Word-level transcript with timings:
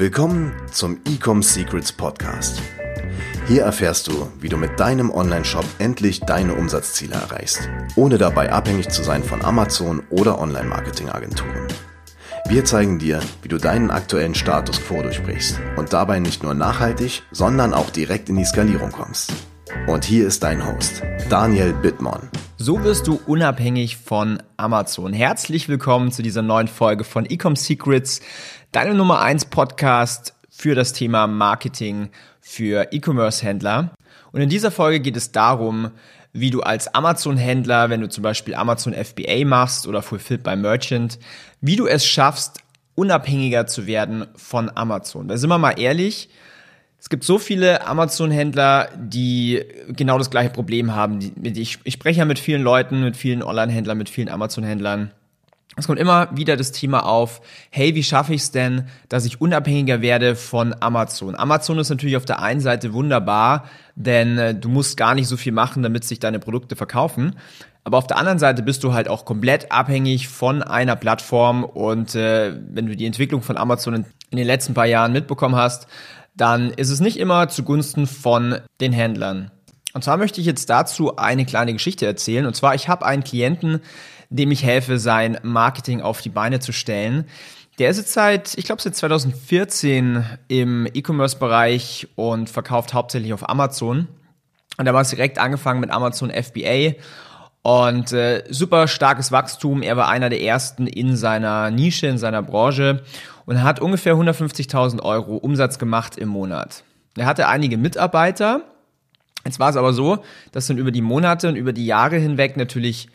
Willkommen 0.00 0.54
zum 0.72 0.98
Ecom 1.04 1.42
Secrets 1.42 1.92
Podcast. 1.92 2.62
Hier 3.46 3.64
erfährst 3.64 4.06
du, 4.06 4.30
wie 4.40 4.48
du 4.48 4.56
mit 4.56 4.80
deinem 4.80 5.10
Online-Shop 5.10 5.66
endlich 5.78 6.20
deine 6.20 6.54
Umsatzziele 6.54 7.16
erreichst, 7.16 7.68
ohne 7.96 8.16
dabei 8.16 8.50
abhängig 8.50 8.88
zu 8.88 9.02
sein 9.02 9.22
von 9.22 9.44
Amazon 9.44 10.02
oder 10.08 10.38
Online-Marketing-Agenturen. 10.38 11.68
Wir 12.48 12.64
zeigen 12.64 12.98
dir, 12.98 13.20
wie 13.42 13.48
du 13.48 13.58
deinen 13.58 13.90
aktuellen 13.90 14.34
Status 14.34 14.80
quo 14.80 15.02
durchbrichst 15.02 15.60
und 15.76 15.92
dabei 15.92 16.18
nicht 16.18 16.42
nur 16.42 16.54
nachhaltig, 16.54 17.22
sondern 17.30 17.74
auch 17.74 17.90
direkt 17.90 18.30
in 18.30 18.36
die 18.36 18.46
Skalierung 18.46 18.92
kommst. 18.92 19.34
Und 19.86 20.06
hier 20.06 20.26
ist 20.26 20.42
dein 20.42 20.66
Host, 20.66 21.02
Daniel 21.28 21.74
Bittmann. 21.74 22.30
So 22.62 22.82
wirst 22.84 23.06
du 23.06 23.18
unabhängig 23.26 23.96
von 23.96 24.42
Amazon. 24.58 25.14
Herzlich 25.14 25.68
willkommen 25.70 26.12
zu 26.12 26.22
dieser 26.22 26.42
neuen 26.42 26.68
Folge 26.68 27.04
von 27.04 27.24
Ecom 27.24 27.56
Secrets, 27.56 28.20
deinem 28.72 28.96
Nummer 28.96 29.20
1 29.20 29.46
Podcast 29.46 30.34
für 30.48 30.76
das 30.76 30.92
Thema 30.92 31.26
Marketing 31.26 32.10
für 32.40 32.92
E-Commerce-Händler. 32.92 33.90
Und 34.30 34.40
in 34.40 34.48
dieser 34.48 34.70
Folge 34.70 35.00
geht 35.00 35.16
es 35.16 35.32
darum, 35.32 35.90
wie 36.32 36.50
du 36.50 36.60
als 36.60 36.94
Amazon-Händler, 36.94 37.90
wenn 37.90 38.00
du 38.00 38.08
zum 38.08 38.22
Beispiel 38.22 38.54
Amazon 38.54 38.94
FBA 38.94 39.44
machst 39.44 39.88
oder 39.88 40.02
Fulfilled 40.02 40.44
by 40.44 40.54
Merchant, 40.54 41.18
wie 41.60 41.74
du 41.74 41.88
es 41.88 42.06
schaffst, 42.06 42.60
unabhängiger 42.94 43.66
zu 43.66 43.88
werden 43.88 44.26
von 44.36 44.70
Amazon. 44.76 45.26
Da 45.26 45.36
sind 45.36 45.50
wir 45.50 45.58
mal 45.58 45.72
ehrlich, 45.72 46.28
es 47.00 47.08
gibt 47.08 47.24
so 47.24 47.38
viele 47.38 47.84
Amazon-Händler, 47.88 48.90
die 48.96 49.64
genau 49.88 50.16
das 50.18 50.30
gleiche 50.30 50.50
Problem 50.50 50.94
haben. 50.94 51.18
Ich, 51.42 51.78
ich 51.82 51.94
spreche 51.94 52.20
ja 52.20 52.24
mit 52.24 52.38
vielen 52.38 52.62
Leuten, 52.62 53.02
mit 53.02 53.16
vielen 53.16 53.42
Online-Händlern, 53.42 53.98
mit 53.98 54.10
vielen 54.10 54.28
Amazon-Händlern. 54.28 55.10
Es 55.76 55.86
kommt 55.86 56.00
immer 56.00 56.28
wieder 56.36 56.56
das 56.56 56.72
Thema 56.72 57.06
auf, 57.06 57.40
hey, 57.70 57.94
wie 57.94 58.02
schaffe 58.02 58.34
ich 58.34 58.42
es 58.42 58.50
denn, 58.50 58.88
dass 59.08 59.24
ich 59.24 59.40
unabhängiger 59.40 60.02
werde 60.02 60.34
von 60.34 60.74
Amazon? 60.80 61.36
Amazon 61.36 61.78
ist 61.78 61.90
natürlich 61.90 62.16
auf 62.16 62.24
der 62.24 62.42
einen 62.42 62.60
Seite 62.60 62.92
wunderbar, 62.92 63.64
denn 63.94 64.36
äh, 64.36 64.54
du 64.54 64.68
musst 64.68 64.96
gar 64.96 65.14
nicht 65.14 65.28
so 65.28 65.36
viel 65.36 65.52
machen, 65.52 65.82
damit 65.82 66.04
sich 66.04 66.18
deine 66.18 66.40
Produkte 66.40 66.74
verkaufen. 66.74 67.36
Aber 67.84 67.98
auf 67.98 68.06
der 68.06 68.18
anderen 68.18 68.38
Seite 68.38 68.62
bist 68.62 68.84
du 68.84 68.92
halt 68.92 69.08
auch 69.08 69.24
komplett 69.24 69.72
abhängig 69.72 70.28
von 70.28 70.62
einer 70.62 70.96
Plattform 70.96 71.64
und 71.64 72.14
äh, 72.14 72.52
wenn 72.68 72.86
du 72.86 72.96
die 72.96 73.06
Entwicklung 73.06 73.40
von 73.40 73.56
Amazon 73.56 73.94
in, 73.94 74.04
in 74.30 74.38
den 74.38 74.46
letzten 74.46 74.74
paar 74.74 74.86
Jahren 74.86 75.12
mitbekommen 75.12 75.56
hast, 75.56 75.86
dann 76.36 76.70
ist 76.70 76.90
es 76.90 77.00
nicht 77.00 77.18
immer 77.18 77.48
zugunsten 77.48 78.06
von 78.06 78.58
den 78.80 78.92
Händlern. 78.92 79.50
Und 79.92 80.04
zwar 80.04 80.16
möchte 80.16 80.40
ich 80.40 80.46
jetzt 80.46 80.70
dazu 80.70 81.16
eine 81.16 81.44
kleine 81.44 81.72
Geschichte 81.72 82.06
erzählen. 82.06 82.46
Und 82.46 82.54
zwar, 82.54 82.74
ich 82.74 82.88
habe 82.88 83.04
einen 83.04 83.24
Klienten, 83.24 83.80
dem 84.30 84.50
ich 84.50 84.64
helfe, 84.64 84.98
sein 84.98 85.38
Marketing 85.42 86.00
auf 86.00 86.22
die 86.22 86.28
Beine 86.30 86.60
zu 86.60 86.72
stellen. 86.72 87.26
Der 87.78 87.90
ist 87.90 87.98
jetzt 87.98 88.12
seit, 88.12 88.56
ich 88.56 88.64
glaube, 88.64 88.80
seit 88.80 88.94
2014 88.94 90.24
im 90.48 90.86
E-Commerce-Bereich 90.92 92.08
und 92.14 92.48
verkauft 92.48 92.94
hauptsächlich 92.94 93.32
auf 93.32 93.48
Amazon. 93.48 94.06
Und 94.76 94.84
da 94.84 94.94
war 94.94 95.02
es 95.02 95.10
direkt 95.10 95.38
angefangen 95.38 95.80
mit 95.80 95.90
Amazon 95.90 96.30
FBA 96.30 96.94
und 97.62 98.12
äh, 98.12 98.44
super 98.48 98.88
starkes 98.88 99.32
Wachstum. 99.32 99.82
Er 99.82 99.96
war 99.96 100.08
einer 100.08 100.30
der 100.30 100.40
ersten 100.40 100.86
in 100.86 101.16
seiner 101.16 101.70
Nische, 101.70 102.06
in 102.06 102.18
seiner 102.18 102.42
Branche 102.42 103.02
und 103.46 103.62
hat 103.62 103.80
ungefähr 103.80 104.14
150.000 104.14 105.02
Euro 105.02 105.36
Umsatz 105.36 105.78
gemacht 105.78 106.16
im 106.16 106.28
Monat. 106.28 106.84
Er 107.16 107.26
hatte 107.26 107.48
einige 107.48 107.76
Mitarbeiter. 107.76 108.62
Jetzt 109.44 109.58
war 109.58 109.70
es 109.70 109.76
aber 109.76 109.92
so, 109.92 110.22
dass 110.52 110.66
dann 110.66 110.78
über 110.78 110.90
die 110.90 111.02
Monate 111.02 111.48
und 111.48 111.56
über 111.56 111.72
die 111.72 111.86
Jahre 111.86 112.16
hinweg 112.16 112.56
natürlich 112.56 113.08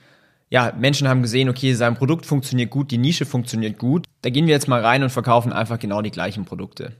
ja, 0.49 0.73
Menschen 0.77 1.07
haben 1.07 1.21
gesehen, 1.21 1.49
okay, 1.49 1.73
sein 1.73 1.95
Produkt 1.95 2.25
funktioniert 2.25 2.69
gut, 2.69 2.91
die 2.91 2.97
Nische 2.97 3.25
funktioniert 3.25 3.77
gut. 3.77 4.05
Da 4.21 4.29
gehen 4.29 4.45
wir 4.45 4.53
jetzt 4.53 4.67
mal 4.67 4.81
rein 4.81 5.03
und 5.03 5.09
verkaufen 5.09 5.51
einfach 5.51 5.79
genau 5.79 6.01
die 6.01 6.11
gleichen 6.11 6.45
Produkte. 6.45 6.93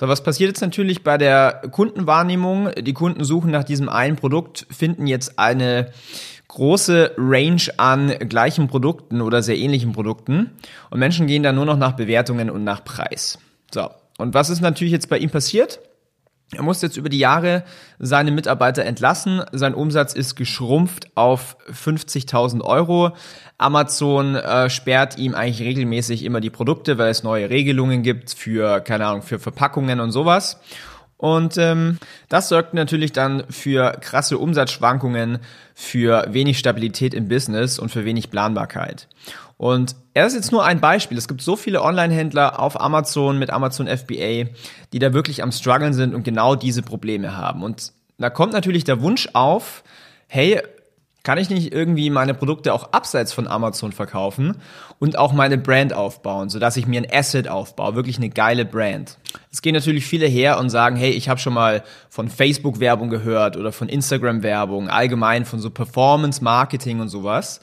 So, 0.00 0.08
was 0.08 0.22
passiert 0.22 0.48
jetzt 0.48 0.62
natürlich 0.62 1.04
bei 1.04 1.18
der 1.18 1.62
Kundenwahrnehmung? 1.70 2.70
Die 2.80 2.94
Kunden 2.94 3.24
suchen 3.24 3.50
nach 3.50 3.64
diesem 3.64 3.88
einen 3.88 4.16
Produkt, 4.16 4.66
finden 4.70 5.06
jetzt 5.06 5.38
eine 5.38 5.92
große 6.48 7.12
Range 7.18 7.62
an 7.76 8.08
gleichen 8.28 8.68
Produkten 8.68 9.20
oder 9.20 9.42
sehr 9.42 9.58
ähnlichen 9.58 9.92
Produkten 9.92 10.52
und 10.90 10.98
Menschen 10.98 11.26
gehen 11.26 11.42
dann 11.42 11.56
nur 11.56 11.66
noch 11.66 11.76
nach 11.76 11.92
Bewertungen 11.92 12.50
und 12.50 12.64
nach 12.64 12.84
Preis. 12.84 13.38
So, 13.74 13.90
und 14.16 14.32
was 14.32 14.48
ist 14.48 14.60
natürlich 14.60 14.92
jetzt 14.92 15.08
bei 15.08 15.18
ihm 15.18 15.30
passiert? 15.30 15.80
Er 16.52 16.62
musste 16.62 16.86
jetzt 16.86 16.96
über 16.96 17.08
die 17.08 17.18
Jahre 17.18 17.64
seine 17.98 18.30
Mitarbeiter 18.30 18.84
entlassen. 18.84 19.42
Sein 19.50 19.74
Umsatz 19.74 20.12
ist 20.12 20.36
geschrumpft 20.36 21.08
auf 21.16 21.56
50.000 21.68 22.62
Euro. 22.62 23.16
Amazon 23.58 24.36
äh, 24.36 24.70
sperrt 24.70 25.18
ihm 25.18 25.34
eigentlich 25.34 25.66
regelmäßig 25.66 26.24
immer 26.24 26.40
die 26.40 26.50
Produkte, 26.50 26.98
weil 26.98 27.10
es 27.10 27.24
neue 27.24 27.50
Regelungen 27.50 28.02
gibt 28.02 28.32
für, 28.32 28.80
keine 28.80 29.06
Ahnung, 29.06 29.22
für 29.22 29.40
Verpackungen 29.40 29.98
und 29.98 30.12
sowas. 30.12 30.60
Und 31.18 31.56
ähm, 31.56 31.98
das 32.28 32.48
sorgt 32.48 32.74
natürlich 32.74 33.12
dann 33.12 33.44
für 33.48 33.92
krasse 34.00 34.38
Umsatzschwankungen, 34.38 35.38
für 35.74 36.26
wenig 36.28 36.58
Stabilität 36.58 37.14
im 37.14 37.28
Business 37.28 37.78
und 37.78 37.88
für 37.88 38.04
wenig 38.04 38.30
Planbarkeit. 38.30 39.08
Und 39.58 39.96
er 40.12 40.26
ist 40.26 40.34
jetzt 40.34 40.52
nur 40.52 40.64
ein 40.64 40.80
Beispiel. 40.80 41.16
Es 41.16 41.28
gibt 41.28 41.40
so 41.40 41.56
viele 41.56 41.82
Online-Händler 41.82 42.60
auf 42.60 42.80
Amazon 42.80 43.38
mit 43.38 43.50
Amazon 43.50 43.86
FBA, 43.86 44.50
die 44.92 44.98
da 44.98 45.12
wirklich 45.12 45.42
am 45.42 45.52
struggeln 45.52 45.94
sind 45.94 46.14
und 46.14 46.24
genau 46.24 46.56
diese 46.56 46.82
Probleme 46.82 47.36
haben. 47.36 47.62
Und 47.62 47.92
da 48.18 48.30
kommt 48.30 48.52
natürlich 48.52 48.84
der 48.84 49.00
Wunsch 49.00 49.28
auf, 49.32 49.82
hey, 50.28 50.60
kann 51.26 51.38
ich 51.38 51.50
nicht 51.50 51.74
irgendwie 51.74 52.08
meine 52.08 52.34
Produkte 52.34 52.72
auch 52.72 52.92
abseits 52.92 53.32
von 53.32 53.48
Amazon 53.48 53.90
verkaufen 53.90 54.58
und 55.00 55.18
auch 55.18 55.32
meine 55.32 55.58
Brand 55.58 55.92
aufbauen, 55.92 56.50
sodass 56.50 56.76
ich 56.76 56.86
mir 56.86 57.02
ein 57.02 57.12
Asset 57.12 57.48
aufbaue, 57.48 57.96
wirklich 57.96 58.18
eine 58.18 58.28
geile 58.28 58.64
Brand. 58.64 59.18
Es 59.50 59.60
gehen 59.60 59.74
natürlich 59.74 60.06
viele 60.06 60.26
her 60.26 60.56
und 60.60 60.70
sagen, 60.70 60.94
hey, 60.94 61.10
ich 61.10 61.28
habe 61.28 61.40
schon 61.40 61.52
mal 61.52 61.82
von 62.10 62.28
Facebook-Werbung 62.28 63.10
gehört 63.10 63.56
oder 63.56 63.72
von 63.72 63.88
Instagram-Werbung, 63.88 64.88
allgemein 64.88 65.46
von 65.46 65.58
so 65.58 65.70
Performance-Marketing 65.70 67.00
und 67.00 67.08
sowas. 67.08 67.60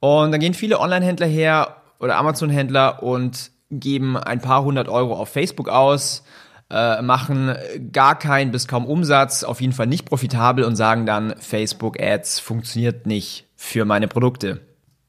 Und 0.00 0.32
dann 0.32 0.40
gehen 0.40 0.54
viele 0.54 0.80
Online-Händler 0.80 1.26
her 1.26 1.76
oder 1.98 2.16
Amazon-Händler 2.16 3.02
und 3.02 3.50
geben 3.70 4.16
ein 4.16 4.40
paar 4.40 4.64
hundert 4.64 4.88
Euro 4.88 5.14
auf 5.14 5.28
Facebook 5.28 5.68
aus, 5.68 6.24
äh, 6.70 7.02
machen 7.02 7.54
gar 7.92 8.18
keinen 8.18 8.50
bis 8.50 8.68
kaum 8.68 8.86
Umsatz, 8.86 9.44
auf 9.44 9.60
jeden 9.60 9.72
Fall 9.72 9.86
nicht 9.86 10.04
profitabel 10.04 10.64
und 10.64 10.76
sagen 10.76 11.06
dann, 11.06 11.34
Facebook 11.38 12.00
Ads 12.00 12.40
funktioniert 12.40 13.06
nicht 13.06 13.46
für 13.56 13.84
meine 13.84 14.08
Produkte. 14.08 14.60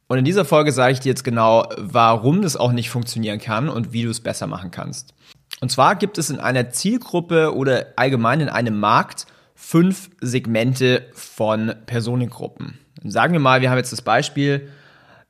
Und 0.07 0.19
in 0.19 0.25
dieser 0.25 0.46
Folge 0.46 0.72
sage 0.72 0.94
ich 0.94 1.00
dir 1.00 1.09
jetzt 1.09 1.23
genau, 1.23 1.67
warum 1.78 2.41
das 2.41 2.56
auch 2.56 2.72
nicht 2.72 2.90
funktionieren 2.90 3.40
kann 3.40 3.69
und 3.69 3.91
wie 3.91 4.03
du 4.03 4.12
es 4.12 4.22
besser 4.22 4.47
machen 4.47 4.72
kannst. 4.72 5.13
Und 5.62 5.72
zwar 5.72 5.96
gibt 5.96 6.17
es 6.17 6.29
in 6.29 6.40
einer 6.40 6.69
Zielgruppe 6.69 7.56
oder 7.56 7.88
allgemein 7.96 8.41
in 8.41 8.50
einem 8.50 8.79
Markt 8.79 9.25
fünf 9.56 10.12
Segmente 10.22 11.07
von 11.13 11.73
Personengruppen. 11.85 12.78
Sagen 13.10 13.34
wir 13.34 13.40
mal, 13.40 13.62
wir 13.62 13.70
haben 13.70 13.78
jetzt 13.78 13.92
das 13.92 14.02
Beispiel, 14.02 14.70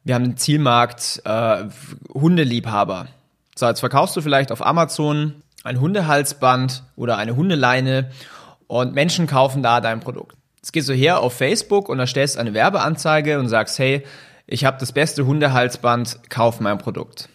wir 0.04 0.16
haben 0.16 0.24
den 0.24 0.38
Zielmarkt 0.38 1.22
äh, 1.26 1.66
Hundeliebhaber. 2.14 3.08
So, 3.56 3.68
jetzt 3.68 3.80
verkaufst 3.80 4.16
du 4.16 4.22
vielleicht 4.22 4.52
auf 4.52 4.66
Amazon 4.66 5.42
ein 5.64 5.80
Hundehalsband 5.80 6.84
oder 6.96 7.18
eine 7.18 7.36
Hundeleine 7.36 8.12
und 8.68 8.94
Menschen 8.94 9.28
kaufen 9.28 9.64
da 9.64 9.82
dein 9.82 10.00
Produkt. 10.00 10.36
Jetzt 10.58 10.74
gehst 10.74 10.90
du 10.90 10.94
her 10.94 11.20
auf 11.20 11.34
Facebook 11.34 11.90
und 11.90 12.00
erstellst 12.00 12.38
eine 12.38 12.54
Werbeanzeige 12.54 13.40
und 13.40 13.50
sagst, 13.50 13.78
hey, 13.80 14.04
ich 14.48 14.66
habe 14.66 14.78
das 14.80 14.92
beste 14.92 15.26
Hundehalsband, 15.26 16.30
kauf 16.30 16.60
mein 16.60 16.78
Produkt. 16.78 17.30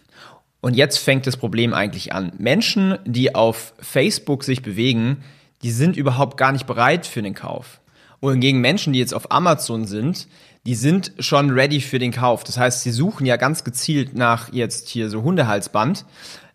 Und 0.60 0.76
jetzt 0.76 0.98
fängt 0.98 1.26
das 1.26 1.36
Problem 1.36 1.74
eigentlich 1.74 2.12
an. 2.12 2.32
Menschen, 2.38 2.98
die 3.04 3.34
auf 3.34 3.72
Facebook 3.80 4.44
sich 4.44 4.62
bewegen, 4.62 5.24
die 5.62 5.70
sind 5.70 5.96
überhaupt 5.96 6.36
gar 6.36 6.52
nicht 6.52 6.66
bereit 6.66 7.06
für 7.06 7.22
den 7.22 7.34
Kauf. 7.34 7.80
Wohingegen 8.20 8.60
Menschen, 8.60 8.92
die 8.92 8.98
jetzt 8.98 9.14
auf 9.14 9.30
Amazon 9.30 9.86
sind, 9.86 10.28
die 10.66 10.74
sind 10.74 11.12
schon 11.18 11.50
ready 11.50 11.80
für 11.80 11.98
den 11.98 12.12
Kauf. 12.12 12.44
Das 12.44 12.58
heißt, 12.58 12.82
sie 12.82 12.90
suchen 12.90 13.26
ja 13.26 13.36
ganz 13.36 13.64
gezielt 13.64 14.14
nach 14.14 14.52
jetzt 14.52 14.88
hier 14.88 15.08
so 15.08 15.22
Hundehalsband 15.22 16.04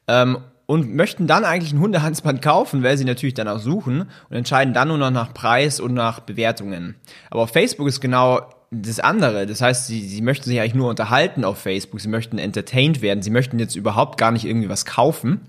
ähm, 0.07 0.37
und 0.67 0.93
möchten 0.95 1.27
dann 1.27 1.43
eigentlich 1.43 1.73
ein 1.73 1.79
Hundehalsband 1.79 2.41
kaufen, 2.41 2.83
weil 2.83 2.97
sie 2.97 3.05
natürlich 3.05 3.33
danach 3.33 3.59
suchen 3.59 4.09
und 4.29 4.35
entscheiden 4.35 4.73
dann 4.73 4.89
nur 4.89 4.97
noch 4.97 5.11
nach 5.11 5.33
Preis 5.33 5.79
und 5.79 5.93
nach 5.93 6.19
Bewertungen. 6.19 6.95
Aber 7.31 7.41
auf 7.41 7.51
Facebook 7.51 7.87
ist 7.87 7.99
genau 7.99 8.41
das 8.71 8.99
andere. 8.99 9.45
Das 9.45 9.61
heißt, 9.61 9.87
sie, 9.87 10.01
sie 10.01 10.21
möchten 10.21 10.45
sich 10.45 10.59
eigentlich 10.59 10.75
nur 10.75 10.89
unterhalten 10.89 11.43
auf 11.43 11.57
Facebook, 11.57 12.01
sie 12.01 12.09
möchten 12.09 12.37
entertained 12.37 13.01
werden, 13.01 13.21
sie 13.21 13.29
möchten 13.29 13.59
jetzt 13.59 13.75
überhaupt 13.75 14.17
gar 14.17 14.31
nicht 14.31 14.45
irgendwie 14.45 14.69
was 14.69 14.85
kaufen. 14.85 15.41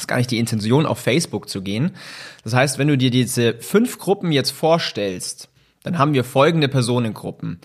Ist 0.00 0.08
gar 0.08 0.16
nicht 0.16 0.30
die 0.30 0.38
Intention, 0.38 0.86
auf 0.86 0.98
Facebook 0.98 1.50
zu 1.50 1.60
gehen. 1.60 1.90
Das 2.42 2.54
heißt, 2.54 2.78
wenn 2.78 2.88
du 2.88 2.96
dir 2.96 3.10
diese 3.10 3.54
fünf 3.58 3.98
Gruppen 3.98 4.32
jetzt 4.32 4.50
vorstellst, 4.50 5.50
dann 5.82 5.98
haben 5.98 6.14
wir 6.14 6.24
folgende 6.24 6.68
Personengruppen. 6.68 7.60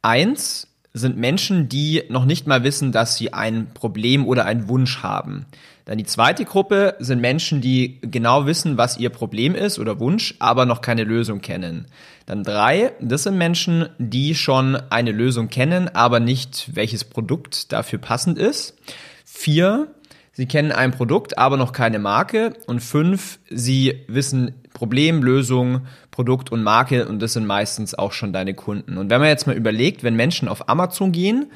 Eins 0.00 0.68
sind 0.92 1.16
Menschen, 1.16 1.68
die 1.68 2.04
noch 2.08 2.24
nicht 2.24 2.46
mal 2.46 2.62
wissen, 2.62 2.92
dass 2.92 3.16
sie 3.16 3.32
ein 3.32 3.74
Problem 3.74 4.24
oder 4.24 4.44
einen 4.44 4.68
Wunsch 4.68 5.02
haben. 5.02 5.46
Dann 5.84 5.98
die 5.98 6.04
zweite 6.04 6.44
Gruppe 6.44 6.94
sind 7.00 7.20
Menschen, 7.20 7.60
die 7.60 7.98
genau 8.02 8.46
wissen, 8.46 8.76
was 8.76 8.96
ihr 8.98 9.10
Problem 9.10 9.56
ist 9.56 9.80
oder 9.80 9.98
Wunsch, 9.98 10.36
aber 10.38 10.64
noch 10.64 10.80
keine 10.82 11.02
Lösung 11.02 11.40
kennen. 11.40 11.86
Dann 12.26 12.44
drei, 12.44 12.92
das 13.00 13.24
sind 13.24 13.36
Menschen, 13.36 13.88
die 13.98 14.36
schon 14.36 14.76
eine 14.90 15.10
Lösung 15.10 15.48
kennen, 15.48 15.88
aber 15.88 16.20
nicht 16.20 16.70
welches 16.74 17.02
Produkt 17.02 17.72
dafür 17.72 17.98
passend 17.98 18.38
ist. 18.38 18.76
Vier, 19.24 19.88
sie 20.32 20.46
kennen 20.46 20.72
ein 20.72 20.90
Produkt, 20.90 21.38
aber 21.38 21.56
noch 21.56 21.72
keine 21.72 21.98
Marke. 21.98 22.54
Und 22.66 22.80
fünf, 22.80 23.38
sie 23.48 24.04
wissen 24.08 24.54
Problem, 24.72 25.22
Lösung, 25.22 25.82
Produkt 26.10 26.52
und 26.52 26.62
Marke 26.62 27.06
und 27.06 27.20
das 27.20 27.32
sind 27.32 27.46
meistens 27.46 27.94
auch 27.94 28.12
schon 28.12 28.32
deine 28.32 28.54
Kunden. 28.54 28.98
Und 28.98 29.10
wenn 29.10 29.20
man 29.20 29.28
jetzt 29.28 29.46
mal 29.46 29.56
überlegt, 29.56 30.02
wenn 30.02 30.16
Menschen 30.16 30.48
auf 30.48 30.68
Amazon 30.68 31.12
gehen, 31.12 31.50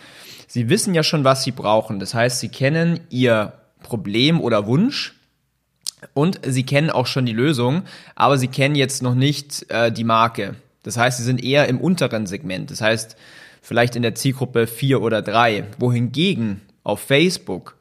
sie 0.47 0.69
wissen 0.69 0.94
ja 0.94 1.03
schon, 1.03 1.25
was 1.25 1.44
sie 1.44 1.53
brauchen. 1.53 2.00
Das 2.00 2.15
heißt, 2.15 2.41
sie 2.41 2.49
kennen 2.49 3.00
ihr 3.11 3.53
Problem 3.82 4.41
oder 4.41 4.67
Wunsch 4.67 5.15
und 6.12 6.41
sie 6.47 6.65
kennen 6.65 6.91
auch 6.91 7.06
schon 7.06 7.26
die 7.26 7.32
Lösung, 7.32 7.82
aber 8.15 8.37
sie 8.38 8.49
kennen 8.49 8.75
jetzt 8.75 9.03
noch 9.03 9.15
nicht 9.15 9.71
äh, 9.71 9.91
die 9.93 10.05
Marke. 10.05 10.56
Das 10.82 10.97
heißt, 10.97 11.19
sie 11.19 11.25
sind 11.25 11.43
eher 11.43 11.69
im 11.69 11.81
unteren 11.81 12.26
Segment. 12.26 12.71
Das 12.71 12.81
heißt, 12.81 13.17
vielleicht 13.62 13.97
in 13.97 14.03
der 14.03 14.15
Zielgruppe 14.15 14.67
vier 14.67 15.00
oder 15.00 15.23
drei. 15.23 15.65
Wohingegen 15.79 16.61
auf 16.82 17.00
Facebook 17.00 17.76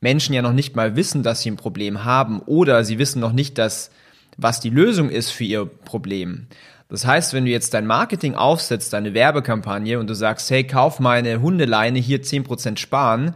Menschen 0.00 0.34
ja 0.34 0.42
noch 0.42 0.52
nicht 0.52 0.76
mal 0.76 0.96
wissen, 0.96 1.22
dass 1.22 1.42
sie 1.42 1.50
ein 1.50 1.56
Problem 1.56 2.04
haben 2.04 2.40
oder 2.40 2.84
sie 2.84 2.98
wissen 2.98 3.20
noch 3.20 3.32
nicht, 3.32 3.58
dass, 3.58 3.90
was 4.36 4.60
die 4.60 4.70
Lösung 4.70 5.10
ist 5.10 5.30
für 5.30 5.44
ihr 5.44 5.66
Problem. 5.66 6.46
Das 6.88 7.04
heißt, 7.06 7.34
wenn 7.34 7.44
du 7.44 7.50
jetzt 7.50 7.74
dein 7.74 7.86
Marketing 7.86 8.34
aufsetzt, 8.34 8.92
deine 8.92 9.12
Werbekampagne 9.12 9.98
und 9.98 10.08
du 10.08 10.14
sagst, 10.14 10.50
hey, 10.50 10.64
kauf 10.64 11.00
meine 11.00 11.42
Hundeleine, 11.42 11.98
hier 11.98 12.22
zehn 12.22 12.44
Prozent 12.44 12.80
sparen, 12.80 13.34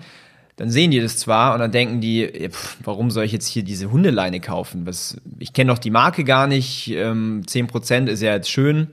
dann 0.56 0.70
sehen 0.70 0.91
die 0.91 1.00
das 1.00 1.19
zwar 1.19 1.55
und 1.55 1.61
dann 1.61 1.73
denken 1.73 2.00
die, 2.00 2.49
pff, 2.50 2.79
warum 2.85 3.11
soll 3.11 3.25
ich 3.25 3.32
jetzt 3.32 3.47
hier 3.47 3.62
diese 3.62 3.91
Hundeleine 3.91 4.41
kaufen? 4.41 4.87
Was, 4.87 5.17
ich 5.38 5.53
kenne 5.53 5.73
doch 5.73 5.79
die 5.79 5.91
Marke 5.91 6.25
gar 6.25 6.47
nicht, 6.47 6.91
ähm, 6.91 7.43
10% 7.47 8.06
ist 8.06 8.23
ja 8.23 8.32
jetzt 8.35 8.50
schön, 8.50 8.88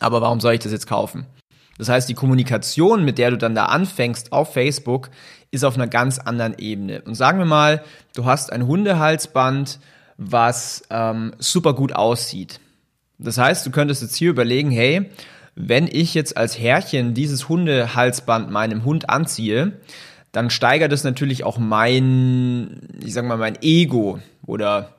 aber 0.00 0.20
warum 0.20 0.40
soll 0.40 0.54
ich 0.54 0.60
das 0.60 0.72
jetzt 0.72 0.86
kaufen? 0.86 1.26
Das 1.78 1.88
heißt, 1.88 2.08
die 2.08 2.14
Kommunikation, 2.14 3.04
mit 3.04 3.18
der 3.18 3.30
du 3.30 3.38
dann 3.38 3.54
da 3.54 3.66
anfängst 3.66 4.32
auf 4.32 4.52
Facebook, 4.52 5.10
ist 5.50 5.64
auf 5.64 5.74
einer 5.76 5.86
ganz 5.86 6.18
anderen 6.18 6.58
Ebene. 6.58 7.02
Und 7.02 7.14
sagen 7.14 7.38
wir 7.38 7.46
mal, 7.46 7.82
du 8.14 8.24
hast 8.24 8.52
ein 8.52 8.66
Hundehalsband, 8.66 9.78
was 10.16 10.82
ähm, 10.90 11.34
super 11.38 11.74
gut 11.74 11.92
aussieht. 11.92 12.60
Das 13.18 13.38
heißt, 13.38 13.66
du 13.66 13.70
könntest 13.70 14.02
jetzt 14.02 14.16
hier 14.16 14.30
überlegen, 14.30 14.70
hey, 14.70 15.10
wenn 15.54 15.88
ich 15.90 16.14
jetzt 16.14 16.36
als 16.36 16.58
Herrchen 16.58 17.14
dieses 17.14 17.48
Hundehalsband 17.48 18.50
meinem 18.50 18.84
Hund 18.84 19.08
anziehe, 19.08 19.72
dann 20.32 20.50
steigert 20.50 20.92
es 20.92 21.02
natürlich 21.02 21.44
auch 21.44 21.56
mein, 21.56 22.80
ich 23.02 23.14
sag 23.14 23.24
mal, 23.24 23.38
mein 23.38 23.62
Ego 23.62 24.20
oder 24.44 24.92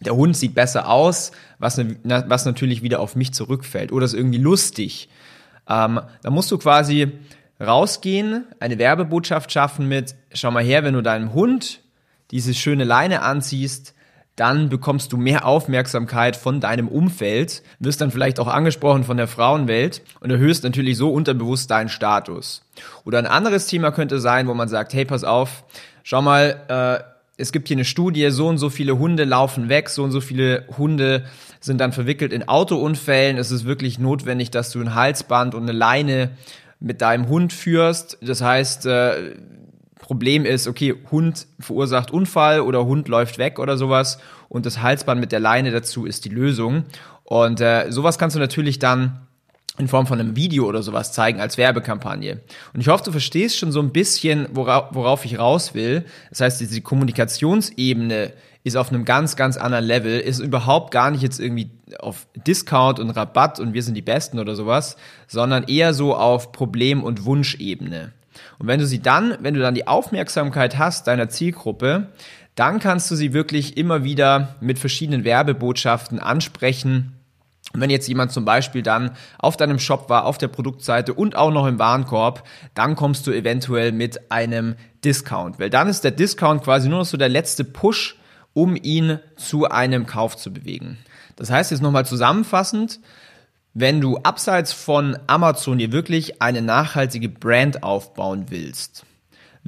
der 0.00 0.16
Hund 0.16 0.36
sieht 0.36 0.54
besser 0.54 0.88
aus, 0.88 1.30
was, 1.58 1.80
was 2.02 2.44
natürlich 2.44 2.82
wieder 2.82 3.00
auf 3.00 3.14
mich 3.14 3.32
zurückfällt 3.32 3.92
oder 3.92 4.04
ist 4.04 4.14
irgendwie 4.14 4.38
lustig. 4.38 5.08
Ähm, 5.68 6.00
da 6.22 6.30
musst 6.30 6.50
du 6.50 6.58
quasi 6.58 7.12
rausgehen, 7.60 8.44
eine 8.60 8.78
Werbebotschaft 8.78 9.50
schaffen 9.52 9.88
mit, 9.88 10.14
schau 10.32 10.50
mal 10.50 10.62
her, 10.62 10.84
wenn 10.84 10.94
du 10.94 11.02
deinem 11.02 11.32
Hund 11.32 11.80
diese 12.30 12.54
schöne 12.54 12.84
Leine 12.84 13.22
anziehst, 13.22 13.94
dann 14.36 14.68
bekommst 14.68 15.12
du 15.12 15.16
mehr 15.16 15.46
Aufmerksamkeit 15.46 16.36
von 16.36 16.60
deinem 16.60 16.88
Umfeld, 16.88 17.62
wirst 17.78 18.02
dann 18.02 18.10
vielleicht 18.10 18.38
auch 18.38 18.48
angesprochen 18.48 19.04
von 19.04 19.16
der 19.16 19.28
Frauenwelt 19.28 20.02
und 20.20 20.30
erhöhst 20.30 20.62
natürlich 20.62 20.98
so 20.98 21.10
unterbewusst 21.10 21.70
deinen 21.70 21.88
Status. 21.88 22.62
Oder 23.04 23.18
ein 23.18 23.26
anderes 23.26 23.66
Thema 23.66 23.92
könnte 23.92 24.20
sein, 24.20 24.46
wo 24.46 24.52
man 24.52 24.68
sagt, 24.68 24.92
hey, 24.92 25.06
pass 25.06 25.24
auf, 25.24 25.64
schau 26.02 26.20
mal, 26.20 26.60
äh, 26.68 27.15
es 27.36 27.52
gibt 27.52 27.68
hier 27.68 27.76
eine 27.76 27.84
Studie, 27.84 28.30
so 28.30 28.48
und 28.48 28.58
so 28.58 28.70
viele 28.70 28.98
Hunde 28.98 29.24
laufen 29.24 29.68
weg, 29.68 29.88
so 29.90 30.02
und 30.02 30.10
so 30.10 30.20
viele 30.20 30.64
Hunde 30.78 31.24
sind 31.60 31.80
dann 31.80 31.92
verwickelt 31.92 32.32
in 32.32 32.48
Autounfällen. 32.48 33.36
Es 33.36 33.50
ist 33.50 33.64
wirklich 33.64 33.98
notwendig, 33.98 34.50
dass 34.50 34.70
du 34.70 34.80
ein 34.80 34.94
Halsband 34.94 35.54
und 35.54 35.64
eine 35.64 35.72
Leine 35.72 36.30
mit 36.80 37.02
deinem 37.02 37.28
Hund 37.28 37.52
führst. 37.52 38.18
Das 38.22 38.40
heißt, 38.40 38.86
äh, 38.86 39.34
Problem 39.98 40.44
ist, 40.44 40.68
okay, 40.68 40.94
Hund 41.10 41.46
verursacht 41.58 42.10
Unfall 42.10 42.60
oder 42.60 42.84
Hund 42.84 43.08
läuft 43.08 43.38
weg 43.38 43.58
oder 43.58 43.76
sowas 43.76 44.18
und 44.48 44.64
das 44.64 44.80
Halsband 44.80 45.20
mit 45.20 45.32
der 45.32 45.40
Leine 45.40 45.72
dazu 45.72 46.06
ist 46.06 46.24
die 46.24 46.28
Lösung. 46.30 46.84
Und 47.24 47.60
äh, 47.60 47.90
sowas 47.90 48.18
kannst 48.18 48.36
du 48.36 48.40
natürlich 48.40 48.78
dann 48.78 49.25
in 49.78 49.88
Form 49.88 50.06
von 50.06 50.20
einem 50.20 50.36
Video 50.36 50.66
oder 50.66 50.82
sowas 50.82 51.12
zeigen 51.12 51.40
als 51.40 51.58
Werbekampagne. 51.58 52.40
Und 52.72 52.80
ich 52.80 52.88
hoffe, 52.88 53.04
du 53.04 53.12
verstehst 53.12 53.58
schon 53.58 53.72
so 53.72 53.80
ein 53.80 53.90
bisschen, 53.90 54.48
worauf, 54.52 55.24
ich 55.24 55.38
raus 55.38 55.74
will. 55.74 56.04
Das 56.30 56.40
heißt, 56.40 56.60
diese 56.60 56.80
Kommunikationsebene 56.80 58.32
ist 58.64 58.76
auf 58.76 58.90
einem 58.90 59.04
ganz, 59.04 59.36
ganz 59.36 59.56
anderen 59.56 59.84
Level, 59.84 60.18
ist 60.18 60.40
überhaupt 60.40 60.90
gar 60.90 61.10
nicht 61.10 61.22
jetzt 61.22 61.38
irgendwie 61.38 61.70
auf 62.00 62.26
Discount 62.46 62.98
und 62.98 63.10
Rabatt 63.10 63.60
und 63.60 63.74
wir 63.74 63.82
sind 63.82 63.94
die 63.94 64.02
Besten 64.02 64.38
oder 64.38 64.56
sowas, 64.56 64.96
sondern 65.28 65.64
eher 65.64 65.94
so 65.94 66.16
auf 66.16 66.50
Problem- 66.52 67.04
und 67.04 67.24
Wunschebene. 67.24 68.12
Und 68.58 68.66
wenn 68.66 68.80
du 68.80 68.86
sie 68.86 69.00
dann, 69.00 69.36
wenn 69.40 69.54
du 69.54 69.60
dann 69.60 69.74
die 69.74 69.86
Aufmerksamkeit 69.86 70.78
hast 70.78 71.06
deiner 71.06 71.28
Zielgruppe, 71.28 72.08
dann 72.54 72.80
kannst 72.80 73.10
du 73.10 73.14
sie 73.14 73.32
wirklich 73.32 73.76
immer 73.76 74.02
wieder 74.02 74.56
mit 74.60 74.78
verschiedenen 74.78 75.24
Werbebotschaften 75.24 76.18
ansprechen. 76.18 77.15
Und 77.72 77.80
wenn 77.80 77.90
jetzt 77.90 78.08
jemand 78.08 78.32
zum 78.32 78.44
Beispiel 78.44 78.82
dann 78.82 79.10
auf 79.38 79.56
deinem 79.56 79.78
Shop 79.78 80.08
war, 80.08 80.24
auf 80.24 80.38
der 80.38 80.48
Produktseite 80.48 81.12
und 81.12 81.36
auch 81.36 81.50
noch 81.50 81.66
im 81.66 81.78
Warenkorb, 81.78 82.46
dann 82.74 82.96
kommst 82.96 83.26
du 83.26 83.32
eventuell 83.32 83.92
mit 83.92 84.30
einem 84.30 84.76
Discount. 85.04 85.58
Weil 85.58 85.70
dann 85.70 85.88
ist 85.88 86.04
der 86.04 86.12
Discount 86.12 86.62
quasi 86.62 86.88
nur 86.88 87.00
noch 87.00 87.06
so 87.06 87.16
der 87.16 87.28
letzte 87.28 87.64
Push, 87.64 88.16
um 88.54 88.76
ihn 88.76 89.18
zu 89.36 89.66
einem 89.66 90.06
Kauf 90.06 90.36
zu 90.36 90.52
bewegen. 90.52 90.96
Das 91.36 91.50
heißt 91.50 91.70
jetzt 91.70 91.82
nochmal 91.82 92.06
zusammenfassend, 92.06 93.00
wenn 93.74 94.00
du 94.00 94.16
abseits 94.18 94.72
von 94.72 95.18
Amazon 95.26 95.76
dir 95.76 95.92
wirklich 95.92 96.40
eine 96.40 96.62
nachhaltige 96.62 97.28
Brand 97.28 97.82
aufbauen 97.82 98.46
willst, 98.48 99.04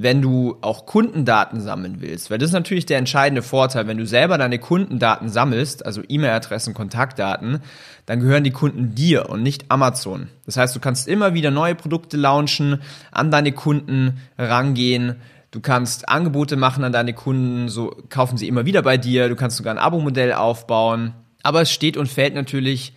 wenn 0.01 0.21
du 0.21 0.55
auch 0.61 0.85
Kundendaten 0.85 1.59
sammeln 1.59 1.97
willst, 1.99 2.31
weil 2.31 2.37
das 2.37 2.49
ist 2.49 2.53
natürlich 2.53 2.85
der 2.85 2.99
entscheidende 2.99 3.41
Vorteil, 3.41 3.85
wenn 3.85 3.97
du 3.97 4.05
selber 4.05 4.37
deine 4.37 4.57
Kundendaten 4.57 5.27
sammelst, 5.27 5.85
also 5.85 6.01
E-Mail-Adressen, 6.07 6.73
Kontaktdaten, 6.73 7.59
dann 8.05 8.21
gehören 8.21 8.45
die 8.45 8.51
Kunden 8.51 8.95
dir 8.95 9.29
und 9.29 9.43
nicht 9.43 9.65
Amazon. 9.69 10.29
Das 10.45 10.55
heißt, 10.55 10.73
du 10.73 10.79
kannst 10.79 11.09
immer 11.09 11.33
wieder 11.33 11.51
neue 11.51 11.75
Produkte 11.75 12.15
launchen, 12.15 12.81
an 13.11 13.29
deine 13.29 13.51
Kunden 13.51 14.21
rangehen, 14.37 15.17
Du 15.51 15.61
kannst 15.61 16.07
Angebote 16.07 16.57
machen 16.57 16.83
an 16.83 16.91
deine 16.91 17.13
Kunden, 17.13 17.69
so 17.69 17.95
kaufen 18.09 18.37
sie 18.37 18.47
immer 18.47 18.67
wieder 18.67 18.83
bei 18.83 18.97
dir. 18.97 19.29
Du 19.29 19.35
kannst 19.35 19.57
sogar 19.57 19.73
ein 19.73 19.79
Abo-Modell 19.79 20.33
aufbauen. 20.33 21.15
Aber 21.41 21.61
es 21.61 21.71
steht 21.71 21.97
und 21.97 22.07
fällt 22.07 22.35
natürlich 22.35 22.93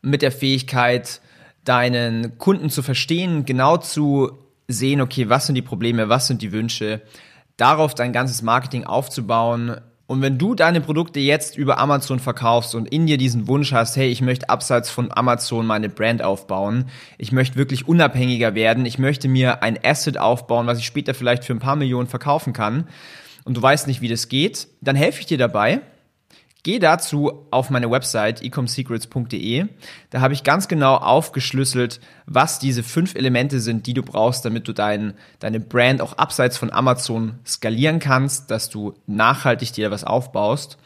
mit 0.00 0.22
der 0.22 0.32
Fähigkeit, 0.32 1.20
deinen 1.66 2.38
Kunden 2.38 2.70
zu 2.70 2.82
verstehen, 2.82 3.44
genau 3.44 3.76
zu 3.76 4.38
sehen, 4.72 5.00
okay, 5.00 5.28
was 5.28 5.46
sind 5.46 5.54
die 5.54 5.62
Probleme, 5.62 6.08
was 6.08 6.26
sind 6.26 6.42
die 6.42 6.52
Wünsche, 6.52 7.02
darauf 7.56 7.94
dein 7.94 8.12
ganzes 8.12 8.42
Marketing 8.42 8.84
aufzubauen. 8.84 9.76
Und 10.06 10.22
wenn 10.22 10.38
du 10.38 10.54
deine 10.54 10.80
Produkte 10.80 11.20
jetzt 11.20 11.56
über 11.56 11.78
Amazon 11.78 12.18
verkaufst 12.18 12.74
und 12.74 12.88
in 12.88 13.06
dir 13.06 13.16
diesen 13.16 13.46
Wunsch 13.46 13.72
hast, 13.72 13.96
hey, 13.96 14.08
ich 14.08 14.22
möchte 14.22 14.48
abseits 14.48 14.90
von 14.90 15.10
Amazon 15.12 15.66
meine 15.66 15.88
Brand 15.88 16.22
aufbauen, 16.22 16.86
ich 17.18 17.30
möchte 17.30 17.56
wirklich 17.56 17.86
unabhängiger 17.86 18.54
werden, 18.54 18.86
ich 18.86 18.98
möchte 18.98 19.28
mir 19.28 19.62
ein 19.62 19.78
Asset 19.84 20.18
aufbauen, 20.18 20.66
was 20.66 20.78
ich 20.78 20.86
später 20.86 21.14
vielleicht 21.14 21.44
für 21.44 21.52
ein 21.52 21.60
paar 21.60 21.76
Millionen 21.76 22.08
verkaufen 22.08 22.52
kann, 22.52 22.88
und 23.44 23.56
du 23.56 23.62
weißt 23.62 23.86
nicht, 23.86 24.00
wie 24.00 24.08
das 24.08 24.28
geht, 24.28 24.68
dann 24.80 24.96
helfe 24.96 25.20
ich 25.20 25.26
dir 25.26 25.38
dabei 25.38 25.80
Geh 26.62 26.78
dazu 26.78 27.46
auf 27.50 27.70
meine 27.70 27.90
Website 27.90 28.42
ecomsecrets.de. 28.42 29.66
Da 30.10 30.20
habe 30.20 30.34
ich 30.34 30.44
ganz 30.44 30.68
genau 30.68 30.96
aufgeschlüsselt, 30.96 32.00
was 32.26 32.58
diese 32.58 32.82
fünf 32.82 33.14
Elemente 33.14 33.60
sind, 33.60 33.86
die 33.86 33.94
du 33.94 34.02
brauchst, 34.02 34.44
damit 34.44 34.68
du 34.68 34.74
dein, 34.74 35.14
deine 35.38 35.58
Brand 35.58 36.02
auch 36.02 36.18
abseits 36.18 36.58
von 36.58 36.70
Amazon 36.70 37.38
skalieren 37.46 37.98
kannst, 37.98 38.50
dass 38.50 38.68
du 38.68 38.94
nachhaltig 39.06 39.72
dir 39.72 39.90
was 39.90 40.04
aufbaust. 40.04 40.76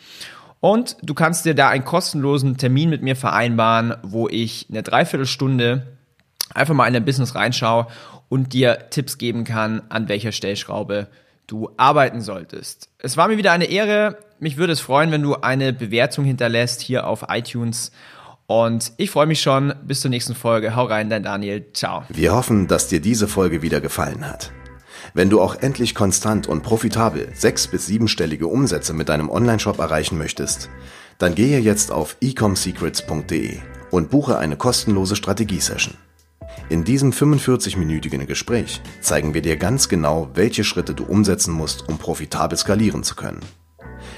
Und 0.60 0.96
du 1.02 1.12
kannst 1.12 1.44
dir 1.44 1.54
da 1.54 1.68
einen 1.68 1.84
kostenlosen 1.84 2.56
Termin 2.56 2.88
mit 2.88 3.02
mir 3.02 3.16
vereinbaren, 3.16 3.96
wo 4.02 4.28
ich 4.28 4.66
eine 4.70 4.82
Dreiviertelstunde 4.82 5.86
einfach 6.54 6.74
mal 6.74 6.86
in 6.86 6.94
dein 6.94 7.04
Business 7.04 7.34
reinschaue 7.34 7.88
und 8.28 8.52
dir 8.52 8.90
Tipps 8.90 9.18
geben 9.18 9.44
kann, 9.44 9.82
an 9.88 10.08
welcher 10.08 10.32
Stellschraube 10.32 11.08
du 11.46 11.70
arbeiten 11.76 12.20
solltest. 12.20 12.88
Es 12.98 13.16
war 13.16 13.28
mir 13.28 13.36
wieder 13.36 13.52
eine 13.52 13.66
Ehre. 13.66 14.16
Mich 14.38 14.56
würde 14.56 14.72
es 14.72 14.80
freuen, 14.80 15.10
wenn 15.10 15.22
du 15.22 15.36
eine 15.36 15.72
Bewertung 15.72 16.24
hinterlässt 16.24 16.80
hier 16.80 17.06
auf 17.06 17.26
iTunes. 17.28 17.92
Und 18.46 18.92
ich 18.96 19.10
freue 19.10 19.26
mich 19.26 19.40
schon. 19.40 19.74
Bis 19.84 20.00
zur 20.00 20.10
nächsten 20.10 20.34
Folge. 20.34 20.76
Hau 20.76 20.84
rein, 20.84 21.08
dein 21.08 21.22
Daniel. 21.22 21.66
Ciao. 21.72 22.04
Wir 22.08 22.34
hoffen, 22.34 22.66
dass 22.68 22.88
dir 22.88 23.00
diese 23.00 23.28
Folge 23.28 23.62
wieder 23.62 23.80
gefallen 23.80 24.28
hat. 24.28 24.52
Wenn 25.12 25.30
du 25.30 25.40
auch 25.40 25.54
endlich 25.56 25.94
konstant 25.94 26.46
und 26.46 26.62
profitabel 26.62 27.28
sechs- 27.34 27.68
bis 27.68 27.86
siebenstellige 27.86 28.46
Umsätze 28.46 28.92
mit 28.92 29.08
deinem 29.08 29.30
Onlineshop 29.30 29.78
erreichen 29.78 30.18
möchtest, 30.18 30.68
dann 31.18 31.34
gehe 31.34 31.60
jetzt 31.60 31.92
auf 31.92 32.16
ecomsecrets.de 32.20 33.58
und 33.90 34.10
buche 34.10 34.38
eine 34.38 34.56
kostenlose 34.56 35.14
Strategiesession. 35.14 35.94
In 36.68 36.84
diesem 36.84 37.12
45-minütigen 37.12 38.26
Gespräch 38.26 38.80
zeigen 39.00 39.34
wir 39.34 39.42
dir 39.42 39.56
ganz 39.56 39.88
genau, 39.88 40.30
welche 40.34 40.64
Schritte 40.64 40.94
du 40.94 41.04
umsetzen 41.04 41.52
musst, 41.52 41.88
um 41.88 41.98
profitabel 41.98 42.56
skalieren 42.56 43.02
zu 43.02 43.14
können. 43.14 43.40